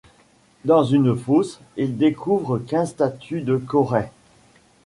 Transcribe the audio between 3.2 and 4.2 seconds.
de korai.